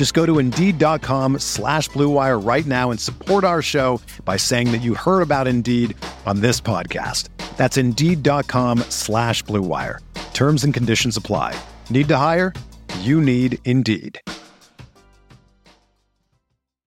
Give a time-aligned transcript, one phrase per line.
[0.00, 4.80] Just go to Indeed.com slash BlueWire right now and support our show by saying that
[4.80, 7.28] you heard about Indeed on this podcast.
[7.58, 9.98] That's Indeed.com slash BlueWire.
[10.32, 11.54] Terms and conditions apply.
[11.90, 12.54] Need to hire?
[13.00, 14.18] You need Indeed.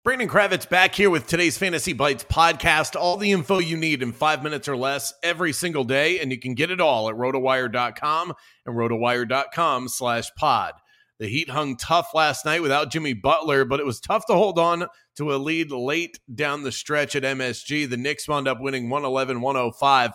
[0.03, 2.99] Brandon Kravitz back here with today's Fantasy Bites podcast.
[2.99, 6.39] All the info you need in five minutes or less every single day, and you
[6.39, 8.33] can get it all at rotowire.com
[8.65, 10.73] and rotowire.com slash pod.
[11.19, 14.57] The Heat hung tough last night without Jimmy Butler, but it was tough to hold
[14.57, 17.89] on to a lead late down the stretch at MSG.
[17.89, 20.11] The Knicks wound up winning 111 105,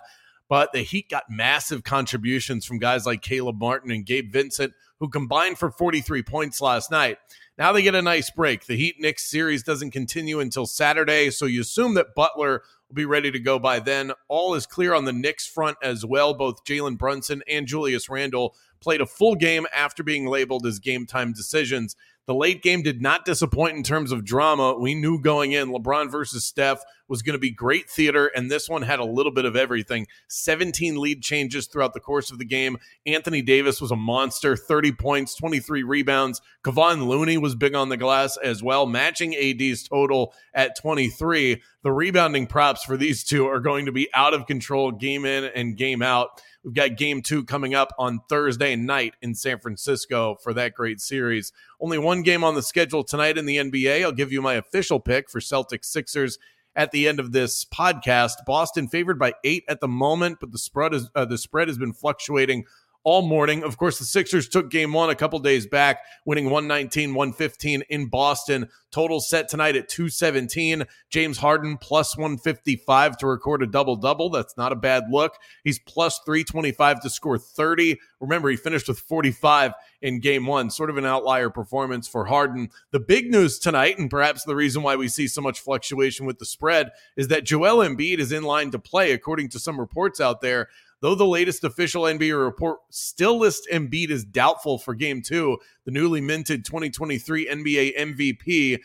[0.49, 5.09] but the Heat got massive contributions from guys like Caleb Martin and Gabe Vincent, who
[5.09, 7.19] combined for 43 points last night.
[7.59, 8.67] Now they get a nice break.
[8.67, 13.05] The Heat Knicks series doesn't continue until Saturday, so you assume that Butler will be
[13.05, 14.12] ready to go by then.
[14.28, 16.34] All is clear on the Knicks front as well.
[16.34, 21.05] Both Jalen Brunson and Julius Randle played a full game after being labeled as game
[21.05, 21.97] time decisions.
[22.28, 24.75] The late game did not disappoint in terms of drama.
[24.78, 28.69] We knew going in LeBron versus Steph was going to be great theater, and this
[28.69, 30.06] one had a little bit of everything.
[30.28, 32.77] 17 lead changes throughout the course of the game.
[33.06, 36.43] Anthony Davis was a monster 30 points, 23 rebounds.
[36.62, 41.62] Kevon Looney was big on the glass as well, matching AD's total at 23.
[41.83, 45.45] The rebounding props for these two are going to be out of control game in
[45.45, 46.43] and game out.
[46.65, 51.00] We've got game two coming up on Thursday night in San Francisco for that great
[51.00, 51.53] series.
[51.81, 54.03] Only one game on the schedule tonight in the NBA.
[54.03, 56.39] I'll give you my official pick for Celtics Sixers
[56.75, 58.45] at the end of this podcast.
[58.47, 61.78] Boston favored by eight at the moment, but the spread is uh, the spread has
[61.78, 62.65] been fluctuating
[63.04, 63.62] all morning.
[63.62, 68.06] Of course, the Sixers took game one a couple days back, winning 119 115 in
[68.06, 68.69] Boston.
[68.91, 70.84] Total set tonight at 217.
[71.10, 74.31] James Harden plus 155 to record a double double.
[74.31, 75.34] That's not a bad look.
[75.62, 77.98] He's plus 325 to score 30.
[78.20, 80.70] Remember, he finished with 45 in game one.
[80.70, 82.70] Sort of an outlier performance for Harden.
[82.91, 86.38] The big news tonight, and perhaps the reason why we see so much fluctuation with
[86.38, 90.20] the spread, is that Joel Embiid is in line to play, according to some reports
[90.20, 90.69] out there.
[91.00, 95.92] Though the latest official NBA report still lists Embiid as doubtful for game two, the
[95.92, 98.78] newly minted 2023 NBA MVP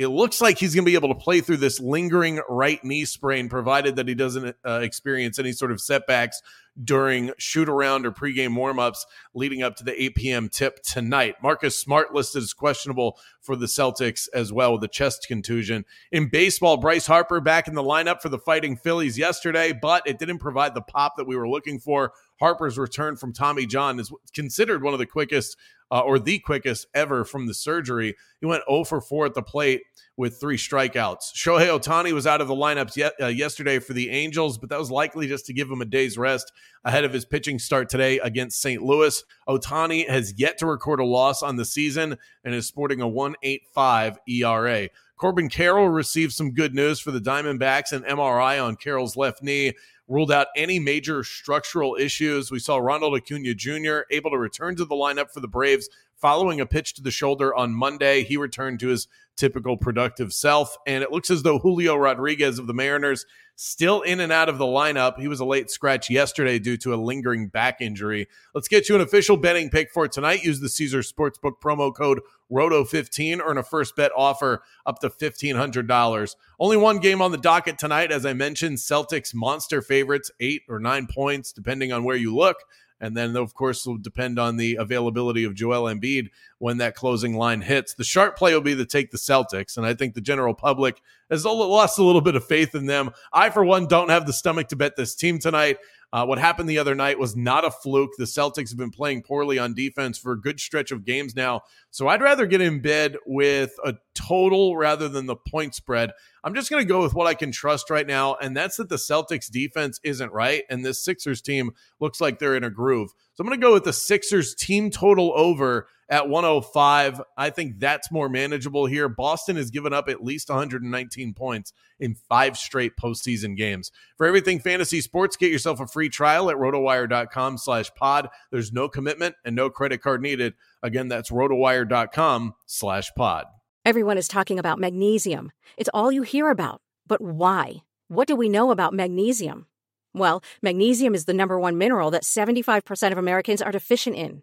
[0.00, 3.04] it looks like he's going to be able to play through this lingering right knee
[3.04, 6.40] sprain, provided that he doesn't uh, experience any sort of setbacks
[6.82, 9.00] during shoot around or pregame warmups
[9.34, 10.48] leading up to the 8 p.m.
[10.48, 11.36] tip tonight.
[11.42, 15.84] Marcus Smart listed as questionable for the Celtics as well with a chest contusion.
[16.12, 20.18] In baseball, Bryce Harper back in the lineup for the Fighting Phillies yesterday, but it
[20.18, 22.12] didn't provide the pop that we were looking for.
[22.38, 25.56] Harper's return from Tommy John is considered one of the quickest
[25.90, 28.16] uh, or the quickest ever from the surgery.
[28.40, 29.82] He went 0 for 4 at the plate
[30.20, 31.32] with three strikeouts.
[31.34, 34.78] Shohei Ohtani was out of the lineups yet, uh, yesterday for the Angels, but that
[34.78, 36.52] was likely just to give him a day's rest
[36.84, 38.82] ahead of his pitching start today against St.
[38.82, 39.24] Louis.
[39.48, 44.18] Ohtani has yet to record a loss on the season and is sporting a 185
[44.28, 44.90] ERA.
[45.16, 49.72] Corbin Carroll received some good news for the Diamondbacks, an MRI on Carroll's left knee
[50.06, 52.50] ruled out any major structural issues.
[52.50, 54.00] We saw Ronald Acuna Jr.
[54.10, 55.88] able to return to the lineup for the Braves
[56.20, 58.24] following a pitch to the shoulder on Monday.
[58.24, 62.66] He returned to his typical productive self, and it looks as though Julio Rodriguez of
[62.66, 63.24] the Mariners
[63.62, 65.18] still in and out of the lineup.
[65.18, 68.26] He was a late scratch yesterday due to a lingering back injury.
[68.54, 70.42] Let's get you an official betting pick for tonight.
[70.42, 73.40] Use the Caesar Sportsbook promo code ROTO15.
[73.44, 76.36] Earn a first bet offer up to $1,500.
[76.58, 78.10] Only one game on the docket tonight.
[78.10, 82.56] As I mentioned, Celtics monster favorites, eight or nine points, depending on where you look.
[83.00, 87.34] And then, of course, will depend on the availability of Joel Embiid when that closing
[87.34, 87.94] line hits.
[87.94, 89.78] The sharp play will be to take the Celtics.
[89.78, 91.00] And I think the general public
[91.30, 93.10] has lost a little bit of faith in them.
[93.32, 95.78] I, for one, don't have the stomach to bet this team tonight.
[96.12, 98.10] Uh, what happened the other night was not a fluke.
[98.18, 101.62] The Celtics have been playing poorly on defense for a good stretch of games now.
[101.90, 106.10] So I'd rather get in bed with a total rather than the point spread.
[106.42, 108.88] I'm just going to go with what I can trust right now, and that's that
[108.88, 113.10] the Celtics defense isn't right, and this Sixers team looks like they're in a groove.
[113.34, 117.22] So I'm going to go with the Sixers team total over at 105.
[117.36, 119.08] I think that's more manageable here.
[119.08, 123.92] Boston has given up at least 119 points in five straight postseason games.
[124.18, 128.28] For everything fantasy sports, get yourself a free trial at rotowire.com slash pod.
[128.50, 130.54] There's no commitment and no credit card needed.
[130.82, 133.46] Again, that's rotowire.com slash pod.
[133.84, 135.52] Everyone is talking about magnesium.
[135.78, 136.82] It's all you hear about.
[137.06, 137.76] But why?
[138.08, 139.66] What do we know about magnesium?
[140.12, 144.42] Well, magnesium is the number one mineral that 75% of Americans are deficient in.